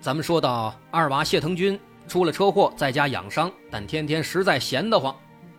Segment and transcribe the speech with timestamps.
[0.00, 5.14] 咱们说到二娃谢腾军出了车祸，在家养伤，但天天实在闲得慌，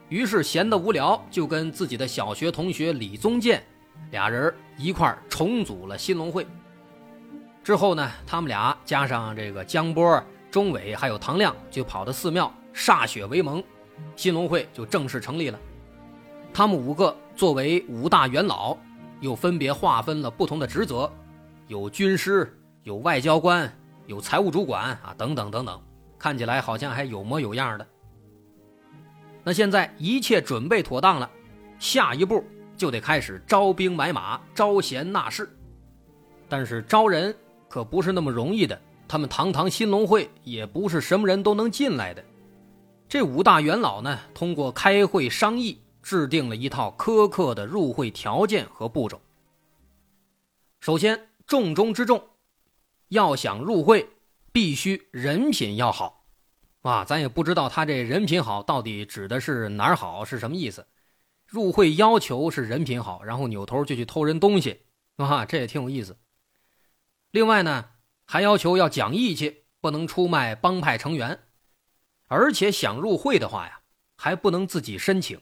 [0.08, 3.62] 于是闲得无聊，就跟自己的小学同学李宗建
[4.12, 6.48] 俩人一块重组了新龙会。
[7.64, 13.62] 之后呢，他们俩加上这个江波、钟伟还有唐亮，就跑到寺庙歃血为盟，
[14.16, 15.60] 新龙会就正式成立了。
[16.54, 18.76] 他们五个作为五大元老，
[19.20, 21.12] 又分别划分了不同的职责，
[21.68, 23.72] 有军师，有外交官，
[24.10, 25.80] 有财务主管啊，等等等等，
[26.18, 27.88] 看起来好像还有模有样的。
[29.44, 31.30] 那现在一切准备妥当了，
[31.78, 32.44] 下一步
[32.76, 35.48] 就得开始招兵买马、招贤纳士。
[36.48, 37.36] 但是招人
[37.70, 42.26] 可不是那么容易的，他们堂堂兴隆会也不是什么人都能进来的。
[43.08, 45.80] 这五大元老呢，通过开会商议。
[46.02, 49.22] 制定了一套苛刻的入会条件和步骤。
[50.80, 52.24] 首先，重中之重，
[53.10, 54.10] 要想入会，
[54.52, 56.26] 必须人品要好。
[56.82, 60.88] 啊，咱也不知道他这人品好到底指的是哪儿好，是什么意思？
[61.46, 64.82] 入会要求是人品好，然后扭头就去偷人东西，
[65.18, 66.18] 啊，这也挺有意思。
[67.32, 67.90] 另外呢，
[68.26, 71.40] 还要求要讲义气，不能出卖帮派成员，
[72.28, 73.82] 而且想入会的话呀，
[74.16, 75.42] 还不能自己申请。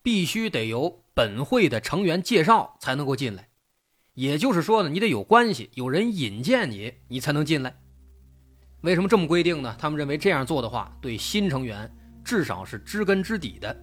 [0.00, 3.47] 必须得由本会的成员介绍才能够进来，
[4.18, 7.72] 也就是说呢，你得有关系，有人引荐你，你才能进来。
[8.80, 9.76] 为什么这么规定呢？
[9.78, 11.88] 他们认为这样做的话，对新成员
[12.24, 13.76] 至少是知根知底的。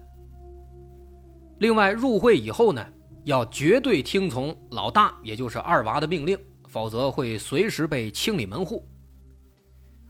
[1.60, 2.86] 另外，入会以后呢，
[3.24, 6.38] 要绝对听从老大，也就是二娃的命令，
[6.68, 8.86] 否则会随时被清理门户。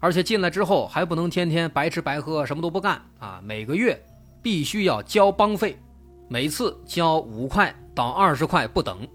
[0.00, 3.40] 而且进来之后还不能天天白吃白喝，什么都不干啊！
[3.44, 4.04] 每个月
[4.42, 5.78] 必须要交帮费。
[6.28, 9.06] 每次交五块到二十块不等，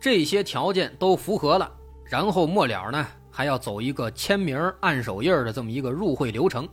[0.00, 1.70] 这些条件都符合了，
[2.04, 6.68] 然后末了呢还要走一个签名按手印的这么一个入会流程。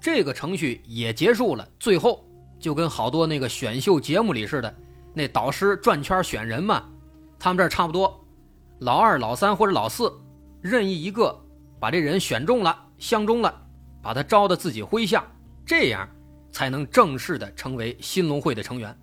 [0.00, 2.24] 这个程序也结束了，最后
[2.58, 4.74] 就跟好多那个选秀节目里似的，
[5.12, 6.84] 那导师转圈选人嘛，
[7.38, 8.24] 他们这儿差不多，
[8.80, 10.12] 老二、老三或者老四，
[10.60, 11.38] 任意一个
[11.80, 13.54] 把这人选中了、相中了，
[14.02, 15.24] 把他招到自己麾下，
[15.66, 16.08] 这样。
[16.50, 18.98] 才能正式的成为新龙会的成员。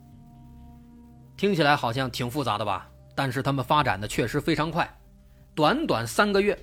[1.38, 2.90] 听起来好像挺复杂的吧？
[3.16, 4.88] 但是他们发展的确实非常快，
[5.56, 6.58] 短短三个月，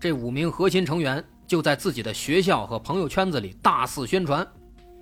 [0.00, 4.46] 这五名核心成员就在自己的学校和朋友圈子里大肆宣传，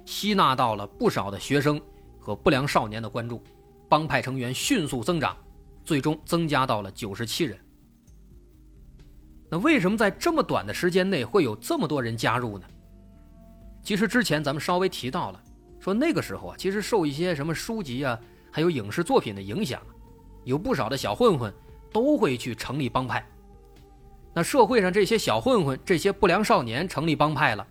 [0.06, 1.80] 吸纳到了不少的学生
[2.18, 3.42] 和不良少年的关注，
[3.88, 5.36] 帮派成员迅速增长，
[5.84, 7.58] 最终增加到了九十七人。
[9.50, 12.66] 那为什么在这么短的时间内会有这么多人加入呢？
[13.82, 15.42] 其实之前咱们稍微提到了，
[15.78, 18.18] 说那个时候啊，其实受一些什么书籍啊，
[18.50, 19.82] 还有影视作品的影响，
[20.44, 21.52] 有不少的小混混
[21.92, 23.26] 都会去成立帮派。
[24.32, 27.66] 那社会上这些小混混、这些不良少年成立帮派了，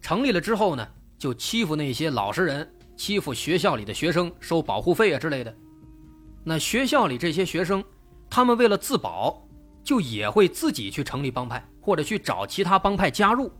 [0.00, 0.86] 成立了之后呢，
[1.18, 5.54] 就欺负那些老实人，欺负学校里的学生，收保护费啊之类的。
[6.44, 7.82] 那学校里这些学生，
[8.28, 9.42] 他们为了自保，
[9.82, 13.50] 就也会自己去成立帮派，或者去找其他帮派加入。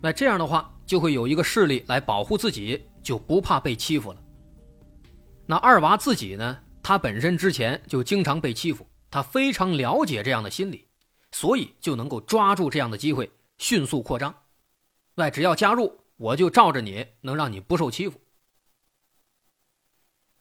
[0.00, 0.72] 那这样的话。
[0.88, 4.18] 就会有一个势力来保护自己，就不怕被欺负了。
[5.44, 6.58] 那二娃自己呢？
[6.88, 10.88] 他本身之前就经常被欺负，他非常了解这样的心理，
[11.32, 14.34] 所以就能够抓住这样的机会，迅速扩张。
[15.14, 18.18] 那只要加入，我就罩着你，能让你不受欺负。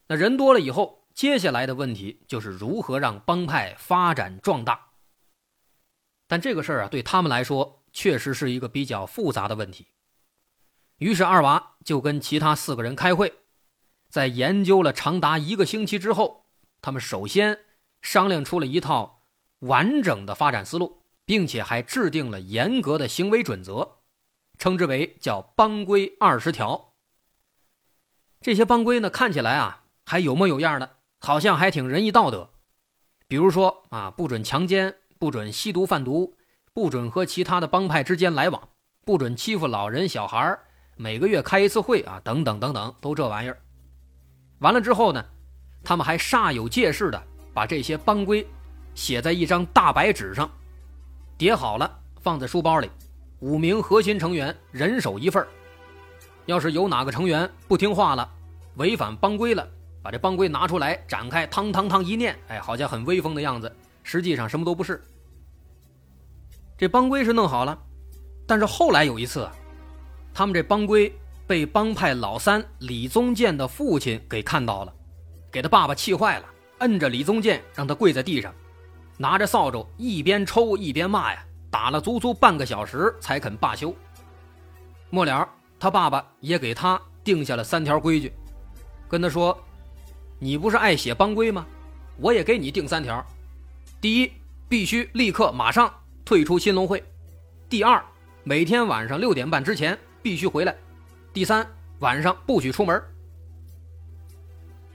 [0.07, 4.91] 那人多了以后，接下来的问题就是如何让帮派发展壮大。
[6.27, 9.87] 但这个事儿啊，对他们来说确实是一个比较复杂的问题。
[10.99, 13.33] 于是二娃就跟其他四个人开会，
[14.09, 16.45] 在研究了长达一个星期之后，
[16.81, 17.59] 他们首先
[18.01, 19.21] 商量出了一套
[19.59, 23.97] 完整的发展思路，并且还制定了严格的行为准则，
[24.57, 26.93] 称之为叫“帮规二十条”。
[28.39, 32.51] 这些帮规呢，看起来啊还有模有样的，好像还挺仁义道德。
[33.27, 36.37] 比如说啊，不准强奸，不准吸毒贩毒，
[36.71, 38.69] 不准和其他的帮派之间来往，
[39.03, 40.57] 不准欺负老人小孩。
[40.95, 43.59] 每个月开一次会啊，等等等等，都这玩意儿。
[44.59, 45.23] 完了之后呢，
[45.83, 47.23] 他们还煞有介事的
[47.53, 48.45] 把这些帮规
[48.95, 50.49] 写在一张大白纸上，
[51.37, 52.89] 叠好了，放在书包里，
[53.39, 55.45] 五名核心成员人手一份
[56.45, 58.27] 要是有哪个成员不听话了，
[58.75, 59.67] 违反帮规了，
[60.01, 63.71] 把这帮规拿出来展开，汤汤汤一念，哎，好像很威风的样子，
[64.01, 65.01] 实际上什么都不是。
[66.77, 67.77] 这帮规是弄好了，
[68.47, 69.47] 但是后来有一次，
[70.33, 71.13] 他们这帮规
[71.47, 74.93] 被帮派老三李宗建的父亲给看到了，
[75.51, 76.45] 给他爸爸气坏了，
[76.79, 78.53] 摁着李宗建让他跪在地上，
[79.17, 83.95] 拿着扫帚一边抽一边骂呀，打了足足半个小时才肯罢休。
[85.09, 85.49] 末了。
[85.79, 88.33] 他爸爸也给他定下了三条规矩，
[89.07, 89.55] 跟他说
[90.41, 91.67] ：“你不是爱写帮规吗？
[92.17, 93.23] 我也给你定三条：
[94.01, 94.31] 第一，
[94.67, 95.93] 必须立刻马上
[96.25, 96.97] 退出新龙会；
[97.69, 98.03] 第二，
[98.43, 100.73] 每天晚上六点半之前必须回来；
[101.37, 101.67] 第三，
[101.99, 102.99] 晚上不许出门。”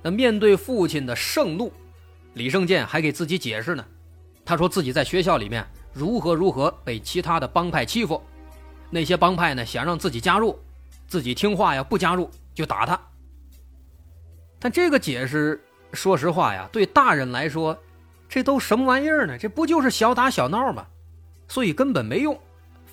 [0.03, 1.73] 那面对父亲的盛怒，
[2.35, 3.87] 李胜建还给自己解释呢，
[4.45, 8.21] 他说自己在学校里面如何如何被其他的帮派欺负，
[8.91, 10.59] 那些帮派呢想让自己加入。
[11.07, 13.01] 自己听话呀，不加入就打他。
[14.59, 15.63] 但这个解释，
[15.93, 17.79] 说实话呀，对大人来说，
[18.29, 19.39] 这都什么玩意儿呢？
[19.39, 20.85] 这不就是小打小闹吗？
[21.47, 22.37] 所以根本没用，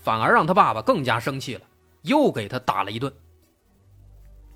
[0.03, 1.61] 反而让他爸爸更加生气了，
[2.03, 3.11] 又给他打了一顿。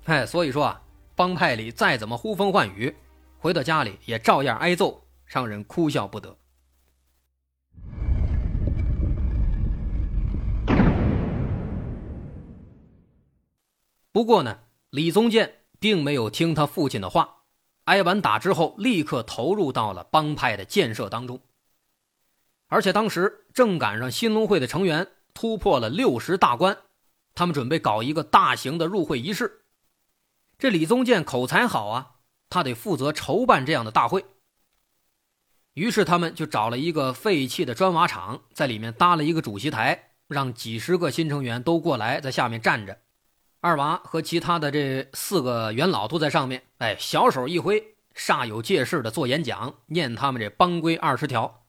[0.04, 0.82] 哎，所以说啊，
[1.16, 2.94] 帮派里再怎么呼风唤雨，
[3.38, 6.36] 回到家里也照样挨揍，让人哭笑不得。
[14.12, 14.58] 不过呢，
[14.90, 17.38] 李宗建并没有听他父亲的话，
[17.84, 21.40] 挨完打之后，立刻投入到了帮派的建设当中。
[22.68, 26.76] 而且当时正赶上新农会的成员突破了六十大关，
[27.34, 29.63] 他们准备搞一个大型的入会仪式。
[30.58, 32.16] 这李宗建口才好啊，
[32.48, 34.24] 他得负责筹办这样的大会。
[35.74, 43.00] 于是他们就找了一个废弃的砖瓦厂，在里面搭了一个主席台，让几十个新成员都过来在下面站着。
[43.60, 51.66] 二娃和其他的这四个元老都在上面，哎，小手一挥，煞有介事的做演讲，念他们这帮规二十条。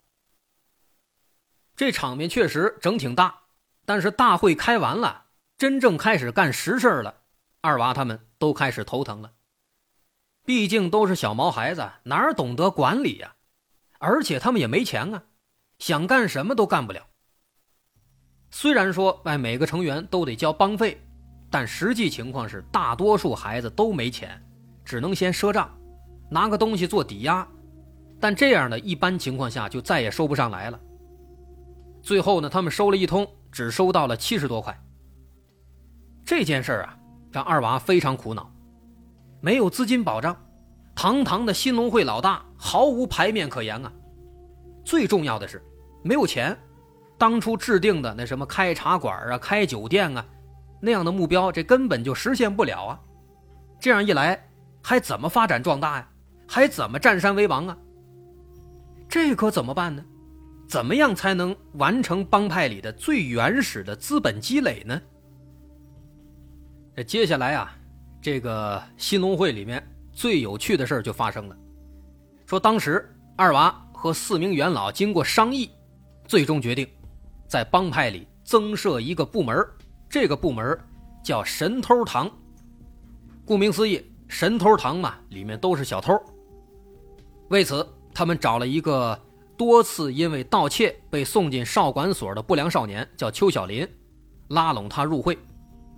[1.75, 3.43] 这场面确实整挺大，
[3.85, 5.25] 但是大会开完了，
[5.57, 7.23] 真正开始干实事了，
[7.65, 9.31] 二娃他们都开始头疼了。
[10.45, 13.33] 毕竟都是小毛孩子，哪儿懂得管理呀？
[13.97, 15.23] 而且他们也没钱啊，
[15.79, 17.07] 想干什么都干不了。
[18.51, 21.01] 虽然说，哎，每个成员都得交帮费。
[21.49, 24.39] 但实际情况是，大多数孩子都没钱，
[24.83, 25.75] 只能先赊账，
[26.29, 27.47] 拿个东西做抵押。
[28.19, 30.79] 但这样的一般情况下就再也收不上来了。
[32.03, 34.77] 最后呢，他们收了一通，只收到了七十多块。
[36.25, 36.97] 这件事儿啊，
[37.35, 38.49] 让二娃非常苦恼，
[39.41, 40.33] 没有资金保障，
[40.95, 43.91] 堂堂的新农会老大毫无牌面可言啊。
[44.85, 45.61] 最重要的是，
[46.01, 46.57] 没有钱，
[47.17, 50.25] 当初制定的那什么开茶馆啊、开酒店啊。
[50.79, 52.99] 那样的目标，这根本就实现不了啊！
[53.81, 54.41] 这样一来，
[54.81, 56.07] 还怎么发展壮大呀？
[56.47, 57.77] 还怎么占山为王啊？
[59.09, 60.01] 这可怎么办呢？
[60.69, 65.01] 怎么样才能完成帮派里的最原始的资本积累呢？
[66.95, 67.75] 这接下来啊，
[68.21, 71.57] 这个新农会里面最有趣的事就发生了。
[72.45, 75.69] 说当时二娃和四名元老经过商议，
[76.25, 76.87] 最终决定
[77.49, 79.67] 在帮派里增设一个部门
[80.09, 80.77] 这个部门
[81.21, 82.31] 叫神偷堂，
[83.43, 86.17] 顾名思义，神偷堂嘛，里面都是小偷。
[87.49, 89.19] 为此，他们找了一个
[89.57, 93.85] 多次因为盗窃被送进少管所的不良少年，叫邱小林，
[94.47, 95.37] 拉拢他入会，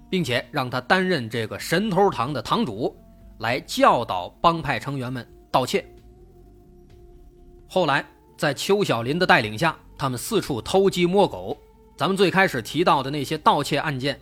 [0.10, 2.96] 并且让他担任这个神偷堂的堂主，
[3.40, 5.86] 来教导帮派成员们盗窃。
[7.68, 8.06] 后来，
[8.38, 11.58] 在邱小林的带领下，他们四处偷鸡摸狗。
[11.98, 14.20] 咱们最开始提到的那些盗窃案件，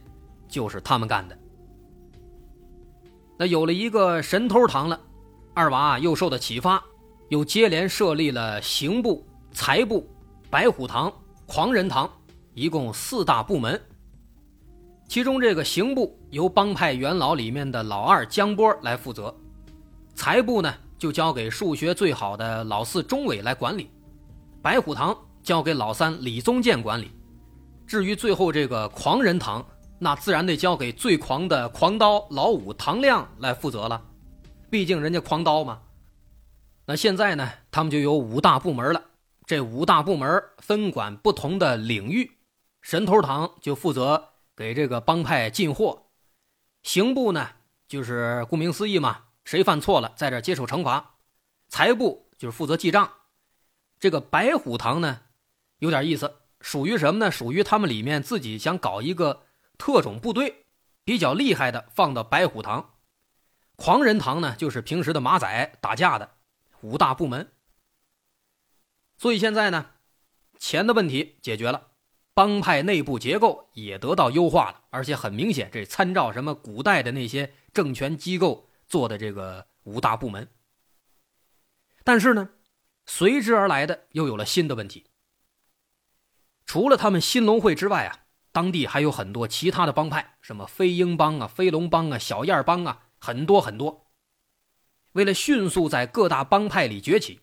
[0.48, 1.38] 就是他们干的。
[3.38, 5.00] 那有了一个神偷堂了，
[5.54, 6.82] 二娃又受到启发，
[7.28, 10.10] 又接连设立了刑部、财部、
[10.50, 11.14] 白虎堂、
[11.46, 12.10] 狂人堂，
[12.54, 13.80] 一共四大部门。
[15.08, 19.34] 其中这个刑部由帮派元老里面的老二江波来负责，
[20.14, 23.90] 财部呢就交给数学最好的老四钟伟来管理，
[24.62, 27.12] 白虎堂交给老三李宗建管理。
[27.86, 29.64] 至于最后这个狂人堂，
[30.00, 34.02] 那自然得交给最狂的狂刀老五唐亮来负责了，
[34.72, 35.82] 毕竟人家狂刀嘛。
[36.88, 39.02] 那现在呢，他们就有五大部门了，
[39.46, 42.32] 这五大部门分管不同的领域。
[42.82, 46.12] 神头堂就负责给这个帮派进货，
[46.82, 47.50] 刑部呢
[47.88, 51.18] 就是顾名思义嘛，谁犯错了在这接受惩罚。
[51.68, 53.12] 财部就是负责记账，
[54.00, 55.22] 这个白虎堂呢
[55.80, 56.36] 有点意思。
[56.62, 57.30] 属于什么呢？
[57.30, 59.44] 属于他们里面自己想搞一个
[59.78, 60.66] 特种部队，
[61.04, 62.96] 比较厉害的放到白虎堂，
[63.76, 66.38] 狂人堂呢就是平时的马仔打架的
[66.82, 67.52] 五大部门。
[69.18, 69.92] 所以现在呢，
[70.58, 71.92] 钱的问题解决了，
[72.36, 80.50] 帮派内部结构也得到优化了，而且很明显，这参照什么古代的那些政权机构做的这个五大部门。
[82.04, 82.50] 但是呢，
[83.06, 85.06] 随之而来的又有了新的问题。
[86.66, 94.12] 除了他们新龙会之外啊，当地还有很多其他的帮派，什么飞鹰帮啊、飞龙帮啊、小燕帮啊，很多很多。
[95.14, 97.40] 为了迅速在各大帮派里崛起，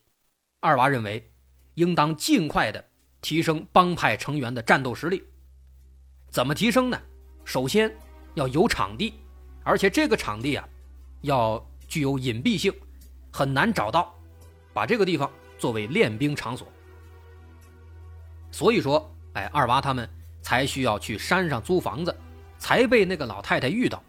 [0.61, 1.31] 二娃认为。
[1.77, 2.91] 应当尽快的
[3.23, 5.25] 提升帮派成员的战斗实力。
[6.29, 7.01] 怎么提升呢？
[7.45, 7.91] 首先
[8.35, 9.15] 要有场地，
[9.65, 10.69] 而且这个场地啊，
[11.23, 12.71] 要具有隐蔽性，
[13.33, 14.15] 很难找到。
[14.75, 16.67] 把这个地方作为练兵场所。
[18.51, 20.09] 所以说，哎，二娃他们
[20.43, 22.15] 才需要去山上租房子，
[22.59, 24.03] 才被那个老太太遇到。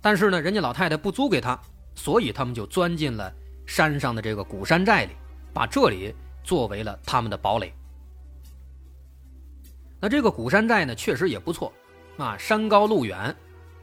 [0.00, 1.60] 但是呢，人家老太太不租给他，
[1.94, 3.32] 所以他们就钻进了
[3.66, 5.12] 山上的这个古山寨里，
[5.52, 6.14] 把这里。
[6.44, 7.72] 作为了他们的堡垒。
[10.02, 11.72] 那这个古山寨呢，确实也不错，
[12.16, 13.32] 啊，山高路远，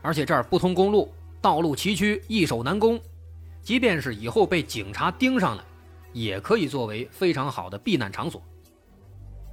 [0.01, 2.99] 而且这儿不通公路，道路崎岖，易守难攻。
[3.61, 5.63] 即便是以后被警察盯上了，
[6.11, 8.43] 也可以作为非常好的避难场所，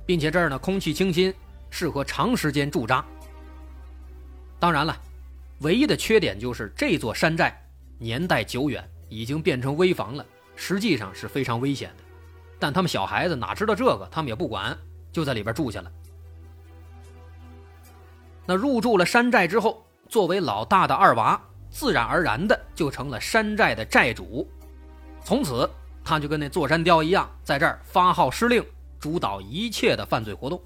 [0.05, 1.33] 并且这儿呢空气清新，
[1.71, 3.05] 适合长时间驻扎。
[4.59, 5.01] 当然了，
[5.61, 7.57] 唯一的缺点就是这座山寨
[7.97, 12.03] 年代久远，已经变成危房了，实际上是非常危险的。
[12.59, 14.77] 但他们小孩子哪知道这个，他们也不管，
[15.13, 15.93] 就在里边住下了。
[18.47, 24.49] 那入住了山寨之后，作为老大的二娃，自然而然的就成了山寨的寨主。
[25.25, 25.69] 从此，
[26.05, 28.65] 他就跟那座山雕一样，在这儿发号施令，
[29.01, 30.63] 主导一切的犯罪活动。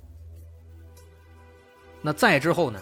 [2.02, 2.80] 那再之后呢？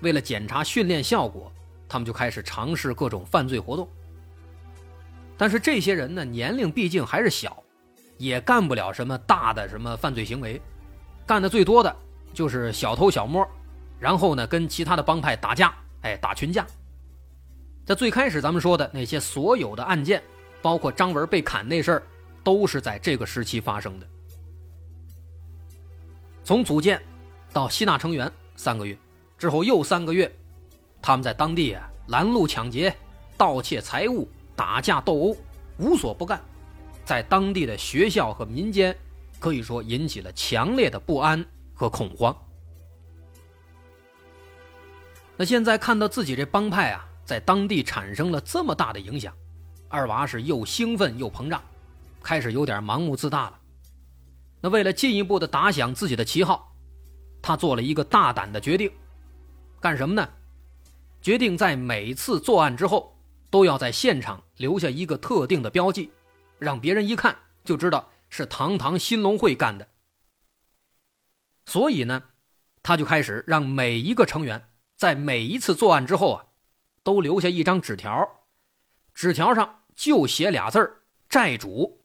[0.00, 1.52] 为了检查训练效果，
[1.88, 3.88] 他们就开始尝试各种犯罪活动。
[5.36, 7.62] 但是这些人呢，年龄毕竟还是小。
[8.16, 10.60] 也干不了什么大的什么犯罪行为，
[11.24, 11.96] 干的最多的
[12.34, 13.48] 就是小偷小摸，
[13.98, 16.66] 然后呢跟其他的帮派打架，哎打群架。
[17.84, 20.22] 在最开始咱们说的那些所有的案件，
[20.60, 22.02] 包括张文被砍那事儿，
[22.44, 24.06] 都是在这个时期发生的。
[26.44, 27.00] 从组建
[27.52, 28.96] 到吸纳成员三个月
[29.36, 30.30] 之后又三个月，
[31.00, 32.94] 他们在当地啊拦路抢劫、
[33.36, 35.36] 盗窃财物、打架斗殴，
[35.78, 36.40] 无所不干。
[37.04, 38.94] 在当地的学校和民间，
[39.38, 42.36] 可以说引起了强烈的不安和恐慌。
[45.38, 49.32] 那现在看到自己这帮派啊，在当地产生了这么大的影响，
[49.88, 51.62] 二娃是又兴奋又膨胀，
[52.20, 53.60] 开始有点盲目自大了。
[54.60, 56.74] 那为了进一步的打响自己的旗号，
[57.40, 58.90] 他做了一个大胆的决定，
[59.80, 60.28] 干什么呢？
[61.22, 63.16] 决定在每次作案之后，
[63.48, 66.10] 都要在现场留下一个特定的标记。
[66.58, 69.86] 让别人一看就知道是堂堂新龙会干的，
[71.66, 72.20] 所以呢，
[72.82, 74.68] 他就开始让每一个成员
[74.98, 76.46] 在每一次作案之后啊，
[77.02, 78.44] 都留下一张纸条，
[79.14, 82.04] 纸条上就写俩字儿“债主”，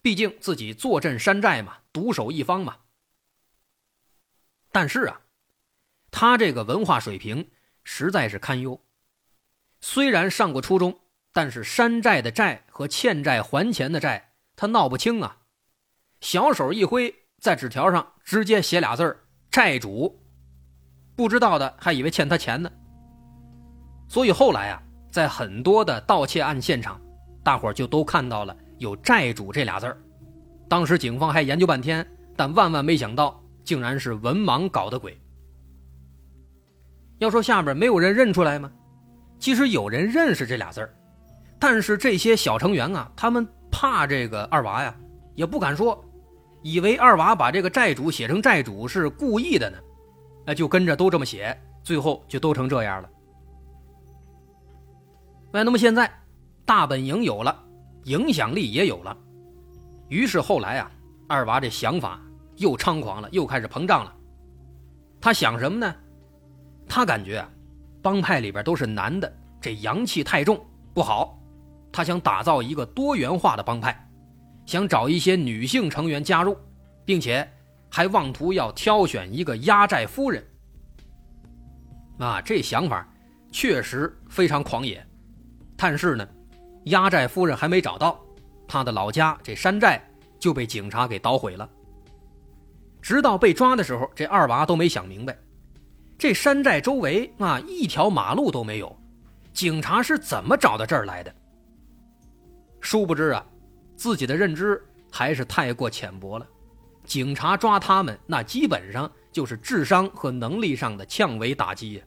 [0.00, 2.76] 毕竟自己坐镇山寨嘛，独守一方嘛。
[4.70, 5.22] 但是啊，
[6.12, 7.50] 他这个文化水平
[7.82, 8.80] 实在是堪忧，
[9.80, 11.00] 虽然上过初中。
[11.32, 15.42] 但是山寨的债和欠债还钱的债，他闹不清啊！
[16.20, 20.20] 小手一挥，在纸条上直接写俩字儿“债主”，
[21.20, 22.70] 不知道的还以为欠他钱呢。
[24.08, 26.98] 所以后来啊，在很多的盗窃案现场，
[27.44, 29.98] 大伙就都看到了有“债主”这俩字儿。
[30.66, 35.14] 当时警方还研究半天，但万万没想到，竟然是文盲搞的鬼。
[37.18, 38.72] 要说下边没有人认出来吗？
[39.38, 40.94] 其实有人认识这俩字儿。
[41.58, 44.96] 但是这些小成员啊，他们怕这个二娃呀，
[45.34, 46.02] 也不敢说，
[46.62, 49.76] 以为二娃把这个债主写成债主是故意的呢，
[50.50, 53.08] 那就跟着都这么写，最后就都成这样了。
[55.52, 56.10] 哎，那么现在
[56.64, 57.56] 大本营有了，
[58.06, 59.16] 影响力也有了，
[60.08, 60.90] 于是后来啊，
[61.28, 62.20] 二娃这想法
[62.56, 64.12] 又猖狂了，又开始膨胀了。
[65.20, 65.94] 他想什么呢？
[66.88, 67.48] 他感觉啊，
[68.02, 70.60] 帮派里边都是男的，这阳气太重，
[70.92, 71.40] 不好。
[71.92, 73.96] 他想打造一个多元化的帮派，
[74.66, 76.56] 想找一些女性成员加入，
[77.04, 77.48] 并且
[77.90, 80.44] 还妄图要挑选一个压寨夫人。
[82.18, 83.06] 啊，这想法
[83.50, 85.04] 确实非常狂野，
[85.76, 86.28] 但是呢，
[86.84, 88.20] 压寨夫人还没找到，
[88.68, 90.00] 他的老家这山寨
[90.38, 91.68] 就被警察给捣毁了。
[93.02, 95.36] 直到被抓的时候，这二娃都没想明白，
[96.18, 98.94] 这山寨周围啊一条马路都没有，
[99.54, 101.34] 警察是怎么找到这儿来的？
[102.82, 103.44] 殊不知啊，
[103.96, 106.46] 自己的认知还是太过浅薄了。
[107.10, 112.02] 警察抓他们，那基本上就是智商和能力上的降维打击呀。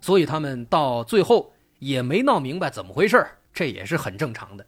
[0.00, 4.66] 所以他们到最后也没闹明白怎么回事这也是很正常的。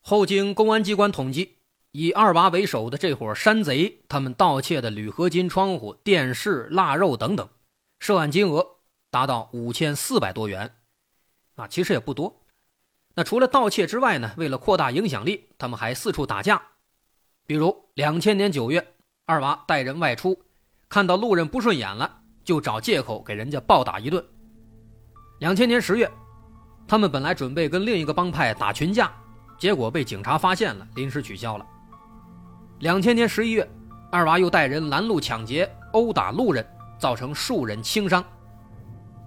[0.00, 1.56] 后经公安机关统计，
[1.90, 7.48] 以二娃为首的这伙山贼，他们盗窃的铝合金窗户、电视、腊肉等等，
[7.98, 8.64] 涉案金额
[9.10, 10.70] 达到五千四百多元。
[11.56, 12.42] 啊，其实也不多。
[13.14, 14.30] 那除了盗窃之外呢？
[14.36, 16.62] 为了扩大影响力，他们还四处打架。
[17.46, 18.94] 比如两千年九月，
[19.24, 20.38] 二娃带人外出，
[20.88, 24.22] 看到路人不顺眼了，就找借口给人家暴打一顿。
[25.38, 26.10] 两千年十月，
[26.86, 29.10] 他们本来准备跟另一个帮派打群架，
[29.58, 31.66] 结果被警察发现了，临时取消了。
[32.80, 33.66] 两千年十一月，
[34.10, 36.66] 二娃又带人拦路抢劫，殴打路人，
[36.98, 38.22] 造成数人轻伤。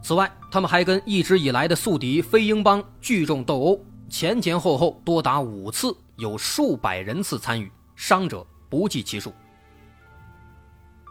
[0.01, 9.33] 此外，他们还跟一直以来的宿敌飞鹰帮聚众斗殴，前前后后多达五次，有数百人次参与，伤者不计其数。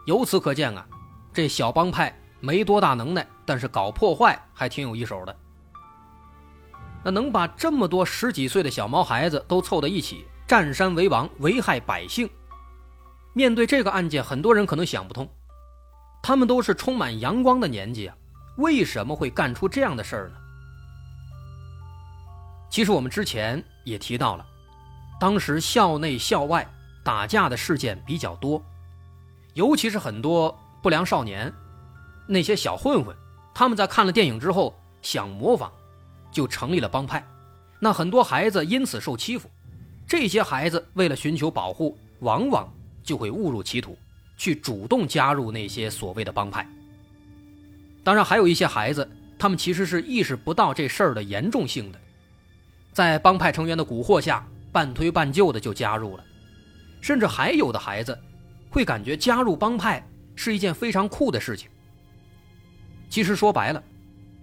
[0.05, 0.85] 由此可见啊，
[1.31, 5.35] 这小帮派没多大能耐，但是搞破坏还挺有一手的。
[7.03, 12.29] 那能把这么多十几岁的小毛孩子都凑到一起，占山为王，危害百姓？
[13.33, 15.29] 面对这个案件，很多人可能想不通，
[16.21, 18.15] 他们都是充满阳光的年纪啊。
[18.59, 20.35] 为什么会干出这样的事儿呢？
[22.69, 24.45] 其实我们之前也提到了，
[25.19, 26.67] 当时校内校外
[27.03, 28.63] 打架的事件比较多，
[29.53, 31.51] 尤其是很多不良少年，
[32.27, 33.15] 那些小混混，
[33.55, 35.71] 他们在看了电影之后想模仿，
[36.31, 37.25] 就成立了帮派，
[37.79, 39.49] 那很多孩子因此受欺负，
[40.07, 42.71] 这些孩子为了寻求保护，往往
[43.03, 43.97] 就会误入歧途，
[44.37, 46.67] 去主动加入那些所谓的帮派。
[48.09, 51.99] 当然，还有一些孩子，他们其实是意识不到这事儿的严重性的，
[52.91, 56.23] 在帮派成员的蛊惑下，半推半就的就加入了，
[57.01, 58.19] 甚至还有的孩子，
[58.71, 60.03] 会感觉加入帮派
[60.35, 61.69] 是一件非常酷的事情。
[63.11, 63.83] 其实说白了，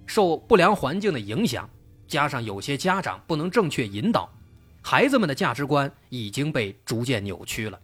[0.07, 1.69] 受不良环境的影响，
[2.07, 4.33] 加上有些家长不能正确引导，
[4.81, 7.81] 孩子们的价值观已经被逐渐扭曲了。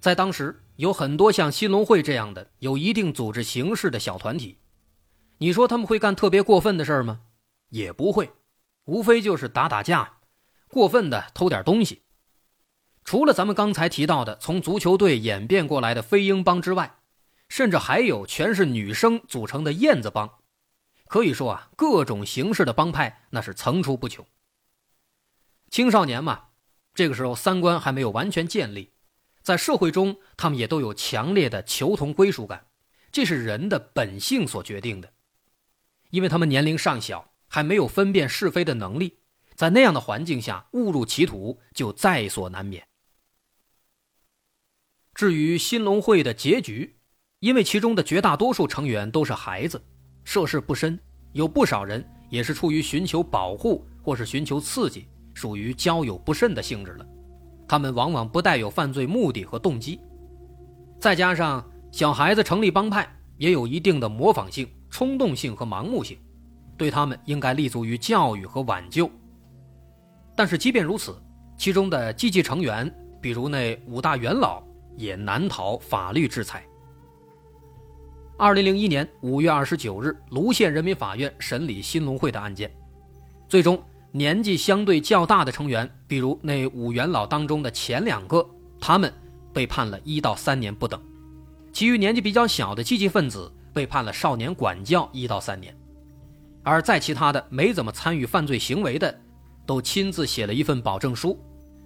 [0.00, 0.60] 在当时。
[0.80, 4.60] 有很多像新龙会这样的有一定组织形式的小团体，
[5.36, 7.20] 你说他们会干特别过分的事儿吗？
[7.68, 8.32] 也不会，
[8.86, 10.20] 无非就是打打架，
[10.68, 12.00] 过分的偷点东西。
[13.04, 17.00] 除了咱们刚才提到的从足球队演变过来的飞鹰帮之外，
[17.50, 20.38] 甚至还有全是女生组成的燕子帮。
[21.08, 24.24] 可以说啊，各种形式的帮派那是层出不穷。
[25.68, 26.44] 青少年嘛，
[26.94, 28.94] 这个时候三观还没有完全建立。
[29.42, 32.66] 在社会中，他们也都有强烈的求同归属感，
[33.10, 35.12] 这是人的本性所决定的。
[36.10, 39.18] 因为他们年龄尚小，还没有分辨是非的能力，
[39.54, 42.86] 在那样的环境下误入歧途就在所难免。
[45.14, 46.96] 至于新龙会的结局，
[47.40, 49.82] 因为其中的绝大多数成员都是孩子，
[50.24, 50.98] 涉世不深，
[51.32, 57.06] 有不少人也是出于寻求保护或是寻求刺激，属于交友不慎的性质了。
[57.70, 60.00] 他们往往不带有犯罪目的和动机，
[60.98, 66.18] 再加上小孩子成立帮派也有一定的模仿性、冲动性和盲目性，
[66.76, 69.08] 对他们应该立足于教育和挽救。
[70.34, 71.16] 但是即便如此，
[71.56, 74.60] 其中的积极成员，比如那五大元老，
[74.96, 76.64] 也难逃法律制裁。
[78.36, 82.68] 二零零一年五月二十九日，泸县人民法院审理新龙会的案件，
[83.48, 83.80] 最终。
[84.12, 88.44] 年纪相对较大的成员，比如那五元老当中的前两个，
[88.80, 89.12] 他们
[89.52, 90.98] 被判了一到三年不等；
[91.72, 95.72] 其余年纪比较小的积极分子被判了少年管教一到三年，
[96.64, 99.20] 而在其他的没怎么参与犯罪行为的，
[99.64, 101.38] 都亲自写了一份保证书，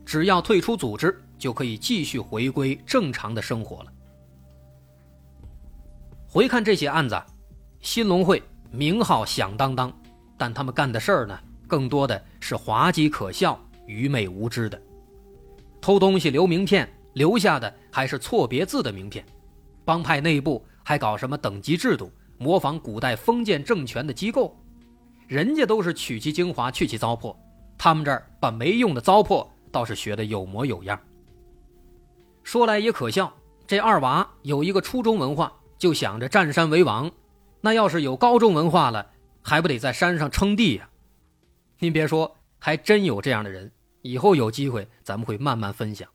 [0.07, 3.93] 只要退出组织就可以继续回归正常的生活了。
[6.27, 7.23] 回看这些案子，
[7.81, 9.93] 新龙会名号响当当，
[10.39, 11.39] 但他们干的事儿呢？
[11.75, 14.81] 更多的是滑稽可笑、愚昧无知的，
[15.81, 19.27] 偷东西留名片，留下的还是错别字的名片。
[19.85, 24.57] 帮派内部还搞什么等级制度，模仿古代封建政权的机构。
[25.27, 27.35] 人家都是取其精华，去其糟粕，
[27.77, 30.97] 他们这儿把没用的糟粕倒是学得有模有样。
[32.45, 33.35] 说来也可笑，
[33.67, 37.11] 这二娃有一个初中文化，就想着占山为王，
[37.61, 39.05] 那要是有高中文化了。
[39.43, 40.89] 还不得在山上称帝呀？
[41.79, 43.71] 您别说，还真有这样的人。
[44.03, 46.09] 以后有机会，咱们会慢慢分享。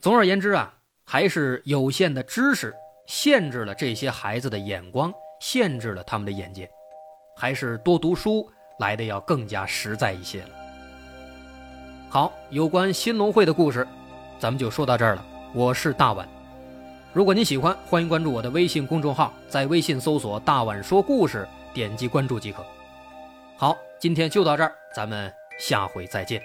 [0.00, 2.74] 总而言之啊，还是有限的知识
[3.06, 6.68] 限制了这些孩子的眼光，限制了他们的眼界，
[7.36, 10.50] 还是多读书来的要更加实在一些了。
[12.08, 13.86] 好，有关新农会的故事，
[14.38, 15.26] 咱们就说到这儿了。
[15.54, 16.26] 我是大碗，
[17.12, 22.64] 如果您喜欢，欢迎关注我的微信公众号，在微信搜索“大碗说故事”，点击关注即可。
[23.56, 25.30] 好，今天就到这儿，咱们。
[25.58, 26.42] 下回再见。